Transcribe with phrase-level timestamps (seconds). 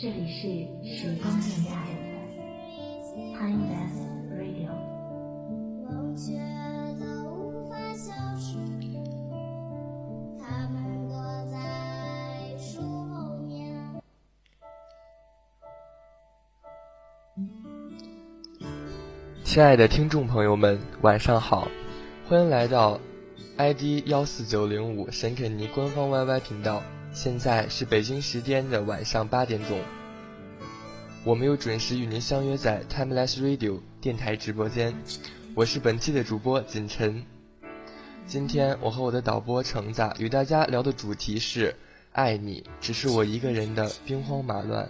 [0.00, 0.48] 这里是
[0.96, 1.76] 时光电台
[3.36, 3.92] ，Timeless
[4.32, 4.70] Radio。
[19.44, 21.68] 亲爱的听众朋友们，晚上好，
[22.26, 22.98] 欢迎来到
[23.58, 26.82] ID 幺四九零五沈肯尼官方 YY 频道。
[27.12, 29.80] 现在是北京时间的晚上八点钟，
[31.22, 34.94] 我们又准时与您相约在 Timeless Radio 电台直播间。
[35.54, 37.22] 我是本期的主播锦晨。
[38.26, 41.76] 今天我和我的导播橙子与大家聊的主题是
[42.12, 44.88] “爱你只是我一个人的兵荒马乱”。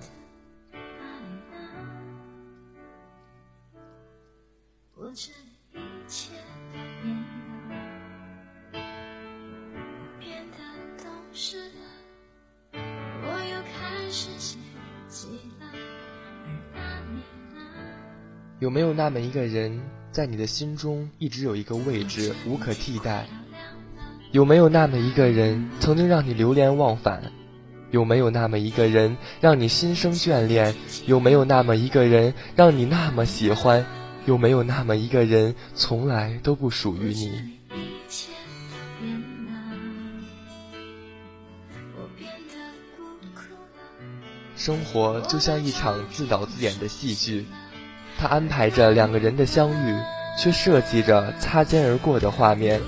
[18.70, 19.80] 有没有那么一个人，
[20.12, 23.26] 在你的心中一直有一个位置，无可替代？
[24.30, 27.32] 有没有那么一个人，曾经让你流连忘返？
[27.90, 30.72] 有没有那么一个人，让你心生眷恋？
[31.04, 33.84] 有没有那么一个人，让你那么喜欢？
[34.24, 37.42] 有没有那么一个人，从来都不属于你？
[44.54, 47.44] 生活就像一场自导自演的戏剧。
[48.20, 49.96] 他安排着两个人的相遇，
[50.38, 52.78] 却设计着擦肩而过的画面。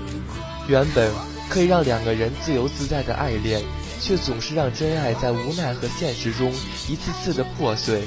[0.67, 1.11] 原本
[1.49, 3.59] 可以让两个人自由自在的爱恋，
[3.99, 6.51] 却总是让真爱在无奈和现实中
[6.87, 8.03] 一次次的破碎。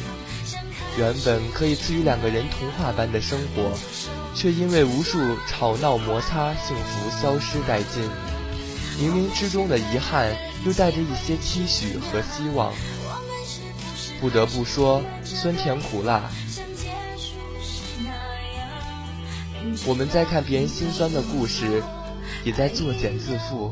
[0.96, 3.76] 原本可以赐予两个人童话般的生活，
[4.32, 8.08] 却因为无数吵闹摩擦，幸福消失殆尽。
[9.00, 10.32] 冥冥之中的遗憾，
[10.64, 12.72] 又带着一些期许和希望。
[14.20, 16.22] 不得不说，酸甜苦辣。
[19.86, 21.82] 我们在看别人心酸的故事，
[22.44, 23.70] 也在作茧自缚。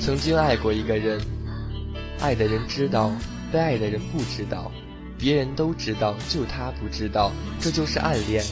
[0.00, 1.18] 曾经爱过一个人，
[2.20, 3.10] 爱的人知道，
[3.50, 4.70] 被爱的人不知道。
[5.24, 8.44] 别人都知道，就他不知道，这就是暗恋。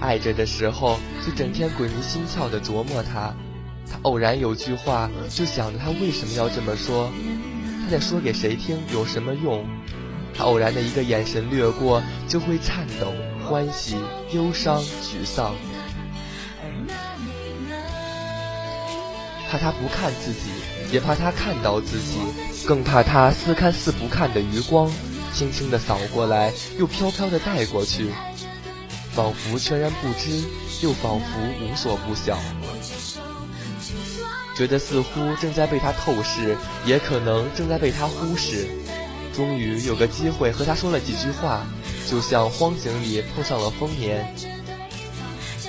[0.00, 3.34] 爱着的时候，就整天鬼迷心窍的琢磨他。
[3.90, 7.12] 他偶然有句话，就想着他为什么要这么说？
[7.84, 8.78] 他在说给谁听？
[8.90, 9.66] 有什么用？
[10.34, 13.12] 他偶然的一个眼神掠过，就会颤抖、
[13.46, 13.96] 欢喜、
[14.32, 15.54] 忧伤、沮丧。
[19.50, 20.48] 怕他不看自己，
[20.90, 22.16] 也怕他看到自己，
[22.66, 24.90] 更怕他似看似不看的余光。
[25.34, 28.10] 轻轻地扫过来，又飘飘地带过去，
[29.14, 30.42] 仿佛全然不知，
[30.82, 31.26] 又仿佛
[31.60, 32.38] 无所不晓，
[34.56, 38.68] 觉得似乎正在被他透视，也可能正在被他忽视。
[39.34, 41.66] 终于有个机会和他说了几句话，
[42.06, 44.34] 就像荒井里碰上了丰年，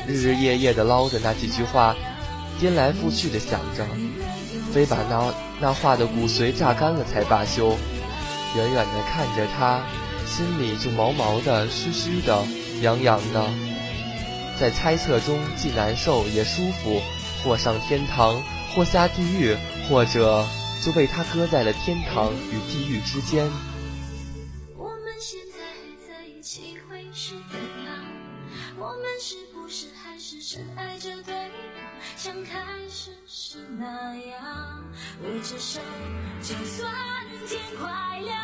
[0.06, 1.96] 日日夜夜地捞着那几句话，
[2.60, 3.88] 颠来覆去地想着，
[4.74, 7.78] 非把那那话的骨髓榨干了才罢休。
[8.56, 9.82] 远远的看着他，
[10.26, 12.46] 心里就毛毛的、虚虚的、
[12.82, 13.50] 痒痒的，
[14.60, 17.02] 在猜测中既难受也舒服，
[17.44, 18.42] 或上天堂，
[18.76, 19.58] 或下地狱，
[19.90, 20.46] 或者
[20.84, 23.50] 就被他搁在了天堂与地狱之间。
[24.78, 27.94] 我们现在还在一起会是怎样？
[28.78, 31.48] 我们是不是还是深爱着对方，
[32.18, 34.84] 像开始时那样？
[35.24, 35.80] 握着手，
[36.42, 36.92] 就算
[37.48, 38.43] 天快亮。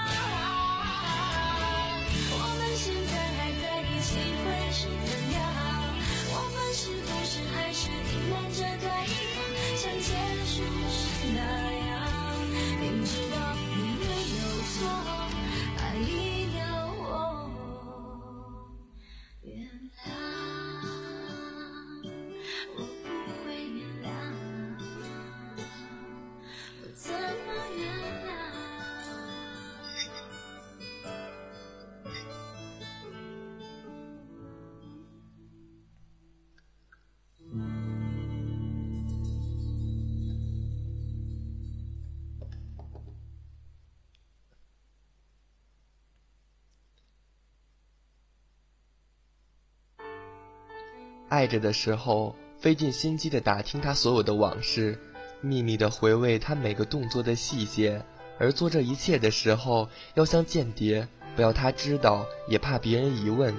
[51.29, 54.97] 爱着的时候，费尽心机的打听他所有的往事，
[55.41, 58.01] 秘密的回味他每个动作的细节；
[58.37, 63.55] 而做这一切的时候，要像间谍，不要他知道，也怕别人疑问，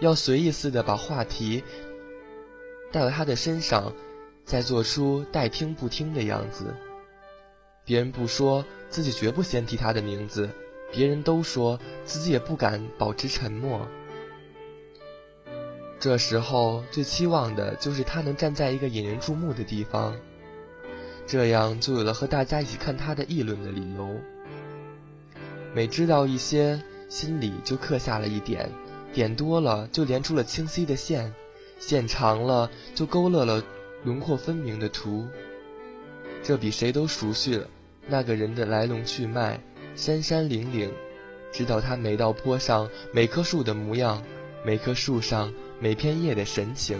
[0.00, 1.62] 要随意似的把话题
[2.90, 3.92] 带到他的身上，
[4.44, 6.74] 再做出待听不听的样子。
[7.84, 10.48] 别人不说，自己绝不先提他的名字；
[10.92, 13.88] 别人都说，自己也不敢保持沉默。
[16.02, 20.12] 这时候最期望的就是他能站在一个引人注目的地方，
[21.28, 24.08] 这样就有了和大家一起看他的议论的理由。
[25.72, 28.68] 每知道一些，心里就刻下了一点，
[29.12, 31.32] 点多了就连出了清晰的线，
[31.78, 33.62] 线长了就勾勒了
[34.02, 35.28] 轮廓分明的图。
[36.42, 37.68] 这比谁都熟悉了
[38.08, 39.60] 那个人的来龙去脉，
[39.94, 40.92] 山山岭岭，
[41.52, 44.20] 知道他每道坡上每棵树的模样，
[44.66, 45.54] 每棵树上。
[45.82, 46.96] 每片叶的神情，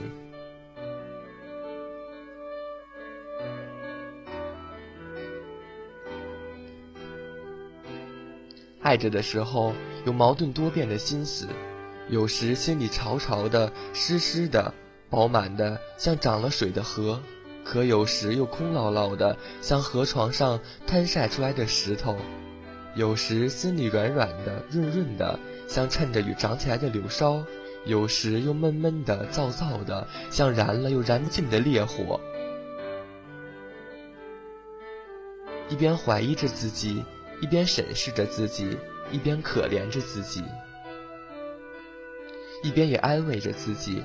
[8.81, 9.73] 爱着的时候
[10.05, 11.47] 有矛盾多变的心思，
[12.09, 14.75] 有时心里潮潮的、湿湿的、
[15.09, 17.21] 饱满的，像涨了水的河；
[17.63, 20.59] 可有时又空落落的，像河床上
[20.89, 22.17] 摊晒出来的石头；
[22.97, 25.39] 有时心里软软的、润润的，
[25.69, 27.45] 像趁着雨长起来的柳梢。
[27.85, 32.21] 有时又闷闷的、燥燥的，像燃了又燃不尽的烈火。
[35.69, 37.05] 一边怀疑着自己，
[37.41, 38.77] 一边审视着自己，
[39.11, 40.45] 一边可怜着自己，
[42.63, 44.03] 一边也安慰着自己。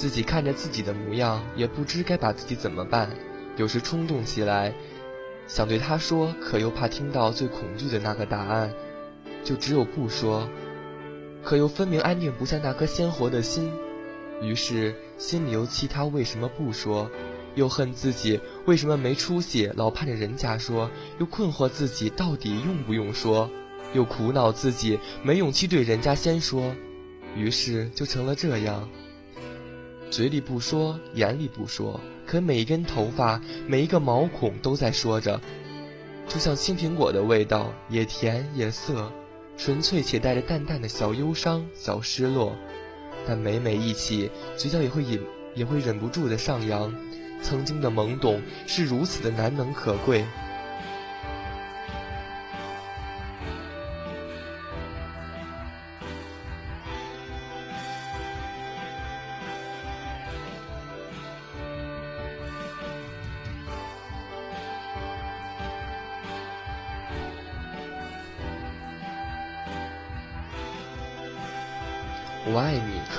[0.00, 3.10] 自己看着自己的模样，也不知该把自己怎么办。
[3.58, 4.72] 有时冲动起来，
[5.46, 8.72] 想对他说，可又怕听到最恐惧的那个答案，
[9.44, 10.48] 就只有不说。
[11.44, 13.70] 可又分明安定不下那颗鲜活的心，
[14.40, 17.10] 于是心里又气他为什么不说，
[17.54, 23.50] 又恨自己为什么没出息，老盼着人家说，又困惑自己到底用不用说，
[23.92, 26.74] 又苦恼自己没勇气对人家先说，
[27.36, 28.88] 于是就成了这样。
[30.10, 35.40] 嘴里不说，眼里不说，可每一根头发，每一个毛孔都在说着。
[36.26, 39.12] 就像青苹果的味道，也甜也涩，
[39.56, 42.56] 纯粹且带着淡淡的小忧伤、小失落。
[43.26, 45.20] 但每每一起，嘴角也会引，
[45.54, 46.92] 也会忍不住的上扬。
[47.40, 50.24] 曾经的懵懂，是如此的难能可贵。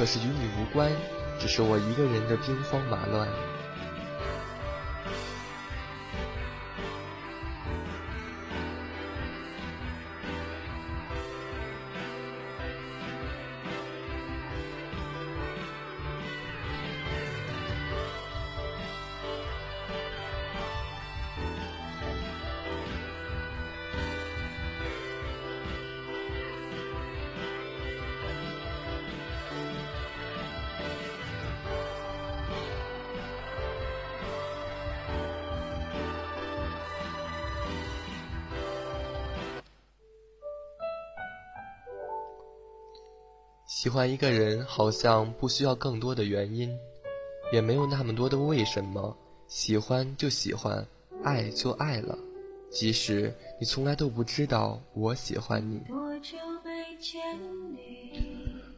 [0.02, 0.92] 可是与你无关，
[1.38, 3.28] 只是我一个人的兵荒马乱。
[43.82, 46.78] 喜欢一个人，好像不需要更多的原因，
[47.52, 49.18] 也没有那么多的为什么。
[49.48, 50.86] 喜欢就喜欢，
[51.24, 52.16] 爱就爱了，
[52.70, 55.82] 即使你从来都不知道我喜欢你。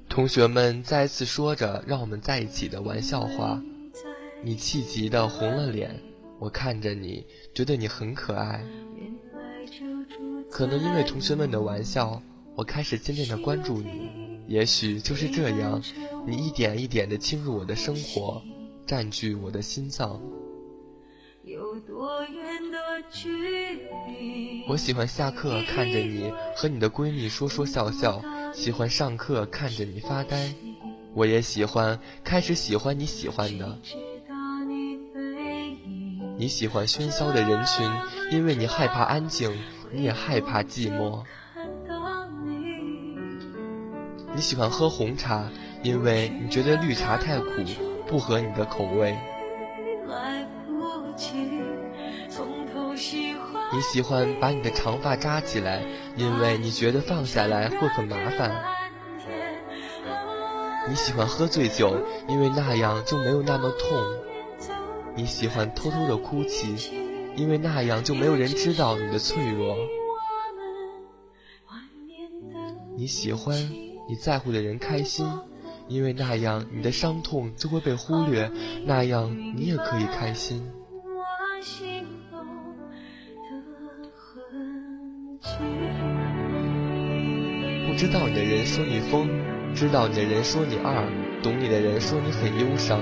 [0.07, 3.61] 同学们再次说着让我们在一起的玩笑话，
[4.41, 5.99] 你气急的红了脸。
[6.39, 8.65] 我看着你，觉得你很可爱。
[10.49, 12.21] 可能因为同学们的玩笑，
[12.55, 14.22] 我开始渐渐的关注你。
[14.47, 15.81] 也许就是这样，
[16.27, 18.41] 你一点一点的侵入我的生活，
[18.85, 20.21] 占据我的心脏。
[24.67, 28.21] 我喜欢下课看着你和你的闺蜜说说笑笑，
[28.53, 30.53] 喜欢上课看着你发呆。
[31.13, 33.79] 我也喜欢开始喜欢你喜欢的。
[36.37, 37.89] 你喜欢喧嚣的人群，
[38.31, 39.51] 因为你害怕安静，
[39.91, 41.23] 你也害怕寂寞。
[44.35, 45.47] 你喜欢喝红茶，
[45.83, 47.47] 因为你觉得绿茶太苦，
[48.07, 49.15] 不合你的口味。
[53.71, 55.83] 你喜欢把你的长发扎起来，
[56.15, 58.51] 因为你觉得放下来会很麻烦。
[60.89, 61.95] 你喜欢喝醉酒，
[62.27, 63.89] 因为那样就没有那么痛。
[65.15, 66.91] 你喜欢偷偷的哭泣，
[67.35, 69.77] 因为那样就没有人知道你的脆弱。
[72.95, 73.55] 你喜欢
[74.07, 75.25] 你在乎的人开心，
[75.87, 78.51] 因为那样你的伤痛就会被忽略，
[78.85, 80.61] 那样你也可以开心。
[87.87, 89.29] 不知道你的人说你疯，
[89.73, 91.07] 知道你的人说你二，
[91.41, 92.99] 懂你的人说你很忧伤。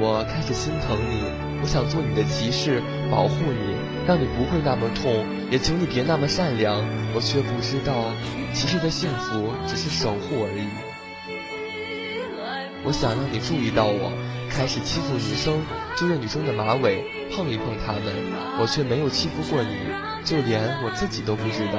[0.00, 1.22] 我开始心疼你，
[1.62, 6.84] 我想做你的骑士，保护你，让你不会那么痛，也求你别那么善良。
[7.14, 8.12] 我却不知道，
[8.52, 10.68] 其实的幸福只是守护而已。
[12.84, 14.12] 我想让你注意到我，
[14.50, 15.62] 开始欺负女生，
[15.96, 17.02] 揪着女生的马尾，
[17.34, 18.12] 碰一碰她们。
[18.60, 19.74] 我却没有欺负过你，
[20.22, 21.78] 就连我自己都不知道。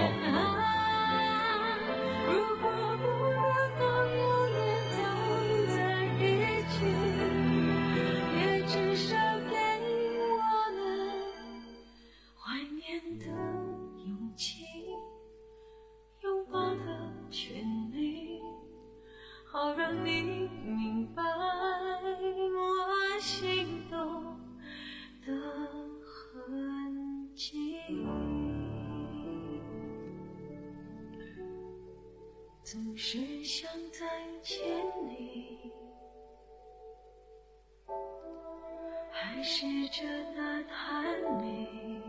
[39.95, 40.03] 着
[40.35, 41.05] 打探
[41.41, 42.01] 你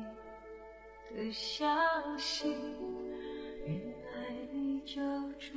[1.14, 1.64] 的消
[2.18, 2.52] 息，
[3.64, 5.00] 原来你就
[5.38, 5.54] 住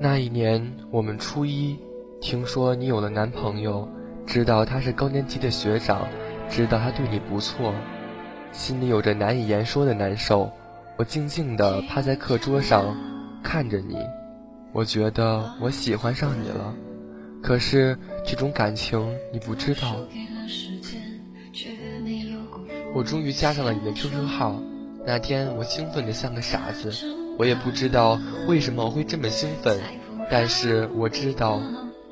[0.00, 1.76] 那一年我们初一，
[2.20, 3.88] 听说你有了男朋友，
[4.24, 6.06] 知道他是高年级的学长，
[6.48, 7.74] 知道他对你不错，
[8.52, 10.48] 心里有着难以言说的难受。
[10.96, 12.96] 我静静地趴在课桌上，
[13.42, 13.96] 看着你，
[14.72, 16.72] 我觉得我喜欢上你了，
[17.42, 19.96] 可是这种感情你不知道。
[22.94, 24.62] 我终于加上了你的 QQ 号，
[25.04, 27.17] 那天我兴奋得像个傻子。
[27.38, 29.80] 我也不知道为什么会这么兴奋，
[30.28, 31.62] 但是我知道，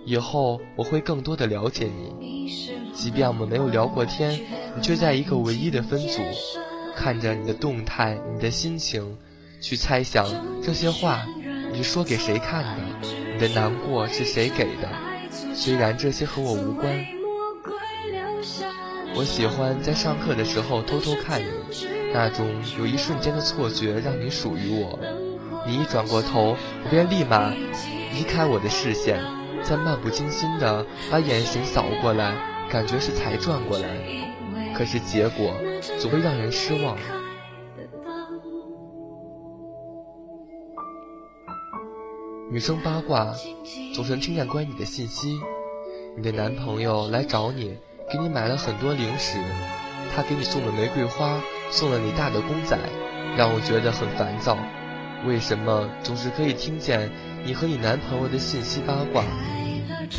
[0.04, 2.48] 以后我会更多的了解你。
[2.94, 4.40] 即便我们没有聊过天，
[4.76, 6.22] 你却在一个唯一的分组，
[6.96, 9.18] 看着你的动态、你的心情，
[9.60, 10.24] 去猜想
[10.62, 11.26] 这些话
[11.72, 14.88] 你是说给谁看的，你的难过是谁给的。
[15.54, 17.04] 虽然这些和我无关，
[19.14, 21.46] 我喜欢在上课的时候偷偷看你，
[22.12, 22.46] 那种
[22.78, 24.98] 有一瞬间的错觉，让你属于我。
[25.66, 27.52] 你一转过头，我便立马
[28.14, 29.20] 移开我的视线，
[29.62, 32.34] 再漫不经心地把眼神扫过来，
[32.70, 33.88] 感觉是才转过来。
[34.74, 35.54] 可是结果
[35.98, 36.96] 总会让人失望。
[42.48, 43.34] 女生八卦，
[43.92, 45.36] 总是能听见关于你的信息。
[46.16, 47.76] 你的男朋友来找你，
[48.10, 49.38] 给你买了很多零食，
[50.14, 52.78] 他给你送了玫瑰花，送了你大的公仔，
[53.36, 54.56] 让我觉得很烦躁。
[55.26, 57.10] 为什么总是可以听见
[57.44, 59.24] 你和你男朋友的信息八卦？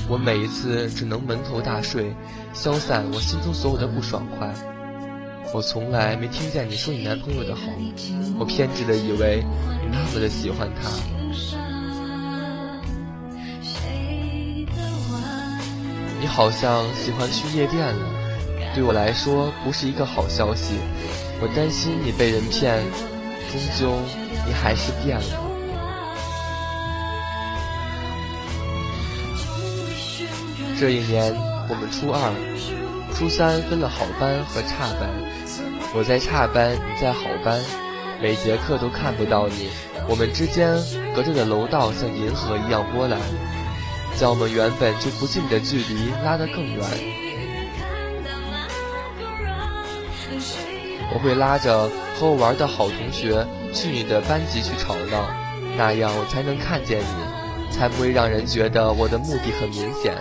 [0.09, 2.13] 我每一次只能蒙头大睡，
[2.53, 4.53] 消散我心中所有的不爽快。
[5.53, 7.61] 我从来没听见你说你男朋友的好，
[8.37, 9.41] 我偏执的以为
[9.81, 10.89] 你那么的喜欢他。
[16.19, 18.05] 你好像喜欢去夜店了，
[18.75, 20.73] 对我来说不是一个好消息。
[21.39, 22.83] 我担心你被人骗，
[23.51, 23.99] 终究。
[24.45, 25.43] 你还是变了。
[30.79, 31.35] 这一年，
[31.67, 32.31] 我们初二、
[33.13, 35.09] 初三分了好班和差班。
[35.93, 37.61] 我在差班，你在好班，
[38.21, 39.69] 每节课都看不到你。
[40.07, 40.77] 我们之间
[41.13, 43.19] 隔着的楼道像银河一样波澜。
[44.15, 47.26] 将我们原本就不近的距离拉得更远。
[51.17, 53.43] 我会拉着和我玩的好同学
[53.73, 55.27] 去你的班级去吵闹，
[55.75, 60.15] 那样我才能看见你，才不会让人觉得我的目的很明显。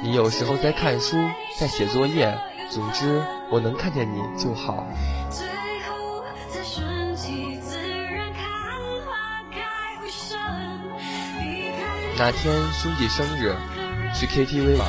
[0.00, 1.16] 你有时候在看书，
[1.58, 2.32] 在写作业，
[2.70, 3.20] 总之
[3.50, 4.86] 我能看见你就好。
[12.16, 13.56] 那天兄弟生日，
[14.14, 14.86] 去 KTV 玩，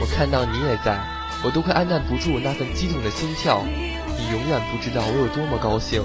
[0.00, 0.98] 我看到你也在，
[1.44, 3.62] 我都快按捺不住那份激动的心跳。
[4.24, 6.02] 你永远不知道我有多么高兴。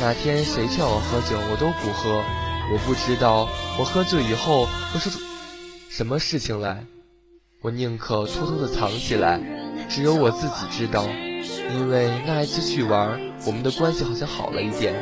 [0.00, 2.22] 那天谁劝我喝酒，我都不喝。
[2.72, 5.18] 我不知道我喝醉以后会说出
[5.90, 6.84] 什么事情来，
[7.60, 9.40] 我宁可偷偷的藏起来，
[9.88, 11.04] 只有我自己知道。
[11.74, 14.94] 因为那一次去玩，我们的关系好像好了一点。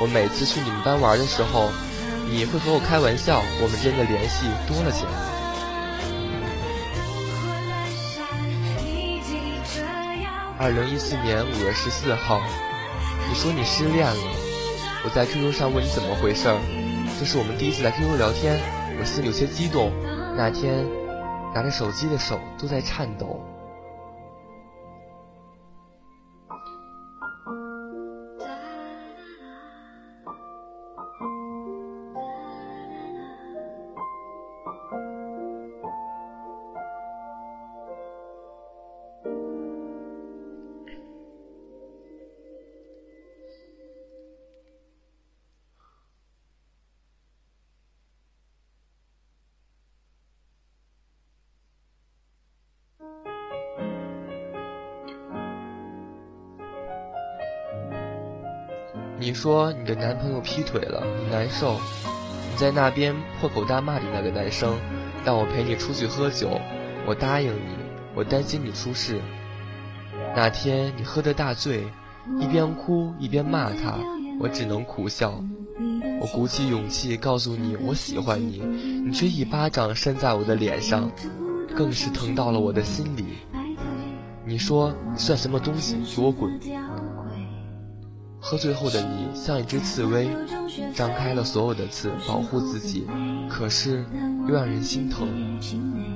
[0.00, 1.70] 我每次去你们班玩的时候。
[2.30, 5.10] 你会和我开玩笑，我们之间的联系多了起来
[10.60, 12.40] 二零一四年五月十四号，
[13.28, 14.22] 你说你失恋了，
[15.04, 16.58] 我在 QQ 上问你怎么回事儿。
[17.16, 18.58] 这是我们第一次在 QQ 聊天，
[18.98, 19.92] 我心里有些激动。
[20.36, 20.84] 那天
[21.54, 23.40] 拿着手机的手都在颤抖。
[59.38, 61.78] 说你的男朋友劈腿了，你难受。
[62.50, 64.76] 你在那边破口大骂的那个男生，
[65.24, 66.60] 让我陪你出去喝酒，
[67.06, 67.76] 我答应你，
[68.16, 69.20] 我担心你出事。
[70.34, 71.86] 那天你喝得大醉，
[72.40, 73.94] 一边哭一边骂他，
[74.40, 75.40] 我只能苦笑。
[76.20, 78.58] 我鼓起勇气告诉你我喜欢你，
[79.06, 81.08] 你却一巴掌扇在我的脸上，
[81.76, 83.24] 更是疼到了我的心里。
[84.44, 86.58] 你说你算什么东西，给我滚！
[88.50, 90.26] 喝醉后的你像一只刺猬，
[90.94, 93.06] 张开了所有的刺保护自己，
[93.46, 94.02] 可是
[94.48, 95.28] 又让人心疼。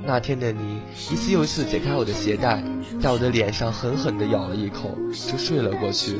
[0.03, 2.63] 那天的你一次又一次解开我的鞋带，
[2.99, 6.17] 在我的脸上狠狠地咬了一口，就睡了过去。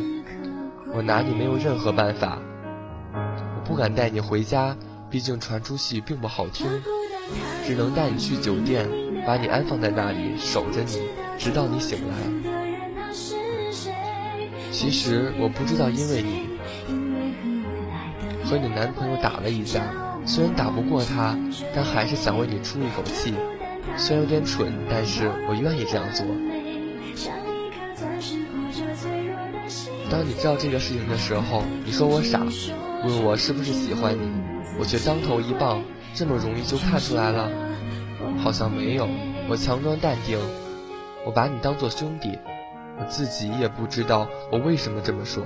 [0.93, 2.37] 我拿你没有任何办法，
[3.15, 4.77] 我不敢带你回家，
[5.09, 6.67] 毕竟传出去并不好听，
[7.65, 8.87] 只能带你去酒店，
[9.25, 11.01] 把你安放在那里守着你，
[11.39, 12.42] 直到你醒来。
[14.83, 16.49] 其实我不知道，因为你
[18.43, 19.81] 和你男朋友打了一架，
[20.25, 21.39] 虽然打不过他，
[21.73, 23.33] 但还是想为你出一口气。
[23.95, 26.25] 虽然有点蠢，但是我愿意这样做。
[30.11, 32.41] 当你知道这个事情的时候，你说我傻，
[33.05, 34.29] 问我是不是喜欢你，
[34.77, 35.81] 我却当头一棒，
[36.13, 37.49] 这么容易就看出来了？
[38.37, 39.07] 好像没有，
[39.47, 40.37] 我强装淡定，
[41.25, 42.37] 我把你当做兄弟。
[42.97, 45.45] 我自己也不知道我为什么这么说。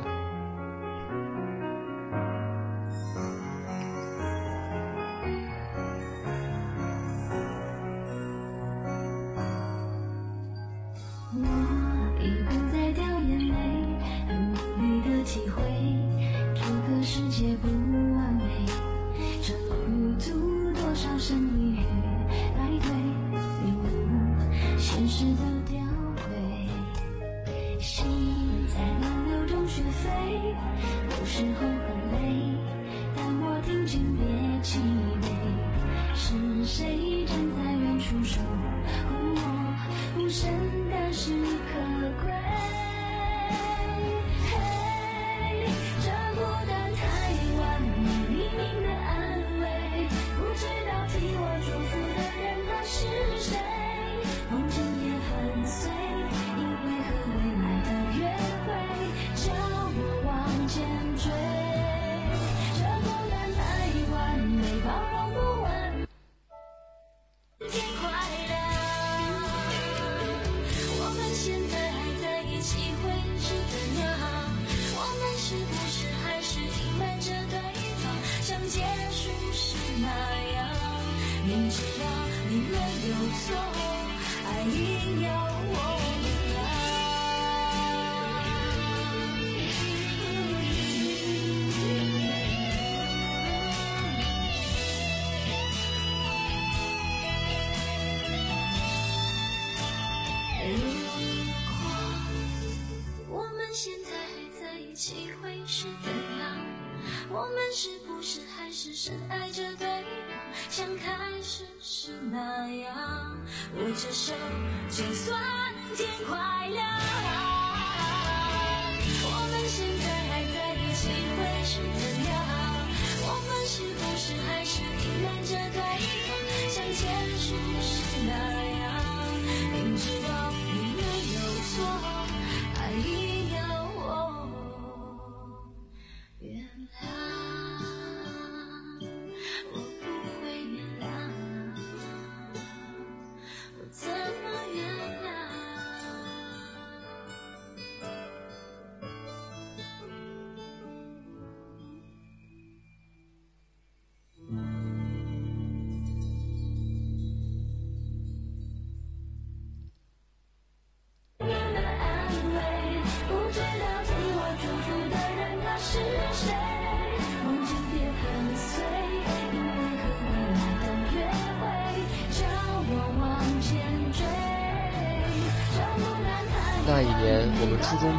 [109.29, 109.46] 还是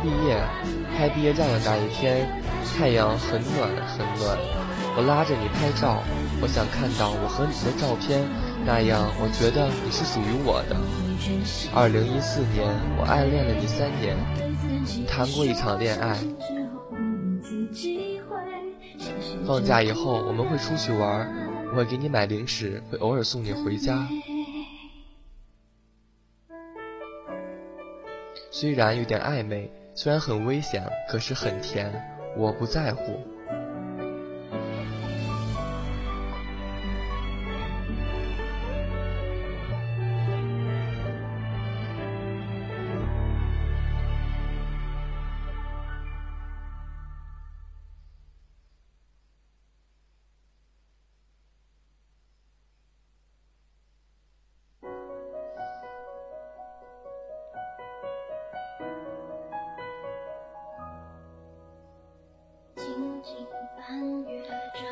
[0.02, 0.36] 毕业，
[0.96, 2.28] 拍毕业照的那一天，
[2.76, 4.38] 太阳很暖很暖。
[4.96, 6.02] 我拉着你拍照，
[6.40, 8.24] 我想看到我和你的照片，
[8.64, 10.76] 那样我觉得你是属于我的。
[11.74, 14.16] 二零一四年，我暗恋了你三年，
[15.06, 16.16] 谈过一场恋爱。
[19.46, 21.28] 放假以后我们会出去玩，
[21.70, 24.06] 我会给你买零食，会偶尔送你回家。
[28.50, 31.92] 虽然有点暧昧，虽然很危险，可是很甜，
[32.36, 33.20] 我不在乎。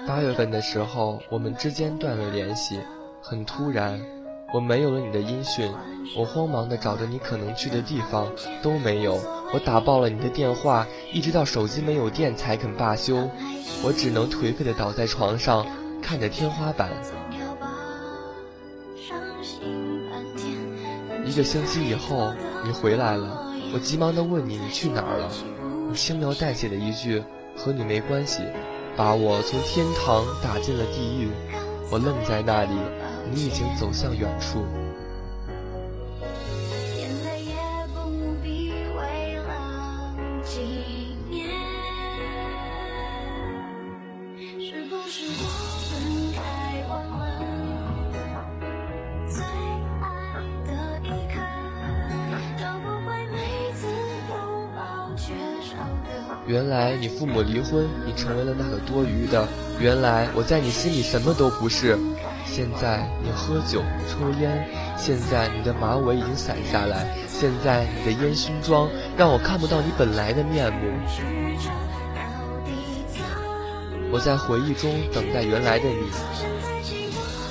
[0.07, 2.79] 八月份的时候，我们之间断了联系，
[3.21, 4.01] 很突然，
[4.55, 5.69] 我没有了你的音讯，
[6.16, 9.19] 我慌忙的找着你可能去的地方，都没有。
[9.53, 13.29] 我打爆了你的电话，一直到手机没有电才肯罢休。
[13.83, 15.66] 我只能颓废的倒在床上，
[16.01, 16.90] 看着天花板。
[21.25, 22.33] 一个星期以后，
[22.64, 25.29] 你回来了，我急忙的问你你去哪儿了，
[25.90, 27.23] 你轻描淡写的一句
[27.57, 28.42] 和你没关系，
[28.96, 31.30] 把我从天堂打进了地狱。
[31.90, 32.74] 我愣在那里，
[33.30, 34.64] 你已经走向远处。
[56.46, 59.48] 原来你父母离婚，你成为了那个多余的。
[59.80, 61.98] 原来我在你心里什么都不是。
[62.46, 64.64] 现在你喝酒抽烟，
[64.96, 70.78] 现在你的马尾已经散下来，现在你的烟熏妆让我看不到你本来的面目。
[74.12, 76.06] 我在回忆中等待原来的你，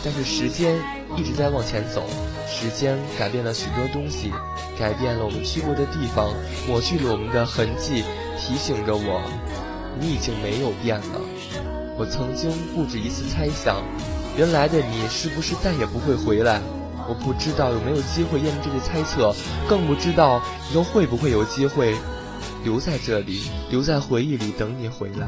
[0.04, 0.80] 但是时间
[1.18, 2.06] 一直在往前走，
[2.48, 4.32] 时间改变了许多东西，
[4.80, 6.34] 改变了我们去过的地方，
[6.66, 8.06] 抹去了我们的痕迹，
[8.38, 9.22] 提醒着我，
[10.00, 11.22] 你已经没有变了。
[11.98, 13.82] 我曾经不止一次猜想，
[14.38, 16.62] 原来的你是不是再也不会回来？
[17.08, 19.34] 我不知道有没有机会验证这些猜测，
[19.70, 21.96] 更不知道以后会不会有机会
[22.64, 25.28] 留在这里，留在回忆里等你回来。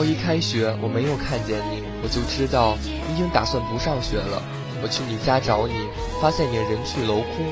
[0.00, 4.42] 高一开学，我没有看见你，我就知道你已经打算不上学了。
[4.82, 5.74] 我去你家找你，
[6.22, 7.44] 发现你人去楼空。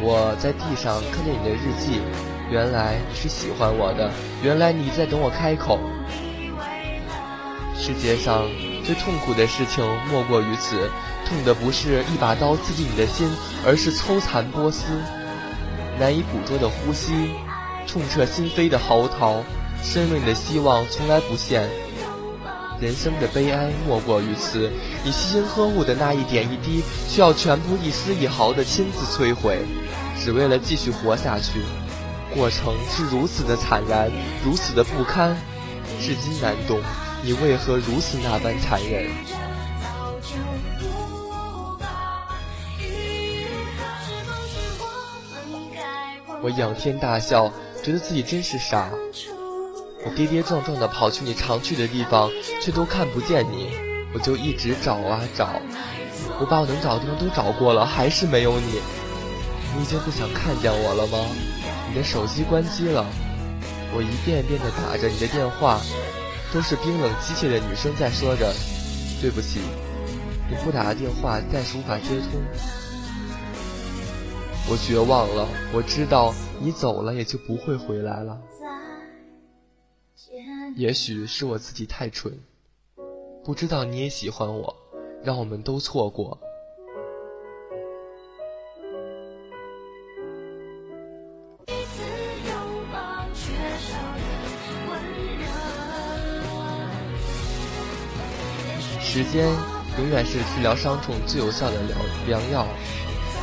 [0.00, 2.00] 我在地上看见你的日记，
[2.50, 4.10] 原来你是喜欢我的，
[4.42, 5.78] 原来你在等我开口。
[7.78, 8.42] 世界上
[8.84, 10.90] 最痛苦的事情莫过于此，
[11.24, 13.30] 痛的不是一把刀刺进你的心，
[13.64, 14.86] 而是抽残剥丝。
[16.00, 17.30] 难以捕捉的呼吸，
[17.86, 19.44] 痛彻心扉的嚎啕，
[19.82, 21.68] 生命的希望从来不限。
[22.80, 24.70] 人生的悲哀莫过于此，
[25.04, 29.58] 你悉心呵护的那一点一滴，需要全部一丝一毫的亲自摧毁，
[30.18, 31.62] 只为了继续活下去。
[32.34, 34.10] 过程是如此的惨然，
[34.44, 35.36] 如此的不堪，
[36.00, 36.80] 至今难懂
[37.22, 39.10] 你为何如此那般残忍。
[46.42, 47.52] 我仰天大笑，
[47.84, 48.90] 觉得自己真是傻。
[50.04, 53.70] 我跌跌撞撞地跑去你常去的地方，却都看不见你。
[54.14, 55.48] 我就一直找啊找，
[56.38, 58.80] 我把我能找的地方都找过了，还是没有你。
[59.74, 61.18] 你已经不想看见我了吗？
[61.88, 63.06] 你的手机关机了，
[63.94, 65.80] 我一遍遍地打着你的电话，
[66.52, 68.52] 都是冰冷机械的女生在说着
[69.22, 69.60] ：“对不起，
[70.50, 72.42] 你拨打的电话暂时无法接通。”
[74.68, 78.38] 我绝望了，我知道你走了也就不会回来了。
[80.74, 82.32] 也许是我自己太蠢，
[83.44, 84.74] 不知道你也喜欢我，
[85.22, 86.38] 让我们都错过。
[99.00, 99.46] 时间
[99.98, 102.66] 永远是治疗伤痛最有效的良良药，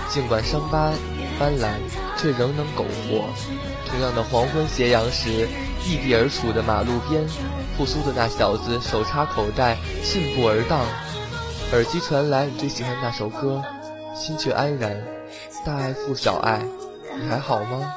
[0.10, 0.92] 尽管伤疤
[1.40, 1.78] 斑斓，
[2.18, 3.30] 却仍能苟活。
[3.86, 5.48] 同样的黄昏斜阳时。
[5.86, 7.26] 异地而处的马路边，
[7.78, 10.86] 复苏的那小子手插口袋，信步而荡。
[11.72, 13.63] 耳机传来你最喜欢那首歌，
[14.15, 14.96] 心却安然。
[15.65, 16.62] 大爱负小爱，
[17.20, 17.94] 你还好吗？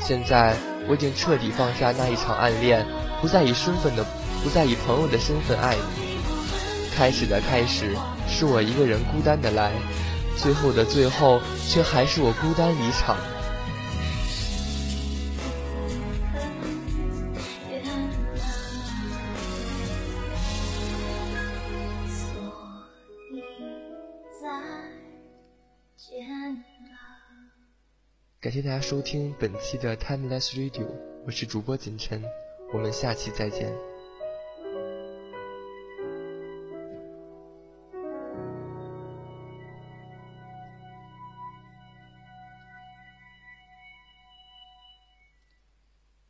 [0.00, 0.56] 现在
[0.88, 2.84] 我已经彻底放下那一场暗恋，
[3.20, 4.04] 不再以身份的，
[4.42, 6.18] 不再以朋友的身份爱你。
[6.96, 7.96] 开始的开始，
[8.28, 9.70] 是我一个人孤单的来；
[10.36, 13.16] 最后的最后，却还是我孤单离场。
[28.50, 30.84] 感谢大家收听本期的 Timeless Radio，
[31.24, 32.20] 我是主播锦晨，
[32.72, 33.89] 我们下期再见。